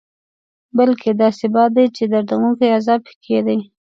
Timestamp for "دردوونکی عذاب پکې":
2.11-3.37